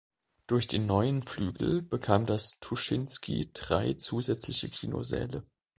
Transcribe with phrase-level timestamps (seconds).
[0.47, 5.45] Durch den neuen Flügel bekam das Tuschinski drei zusätzliche Kinosäle.